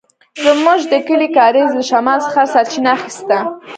[0.43, 3.37] زموږ د کلي کاریز له شمال څخه سرچينه اخيسته.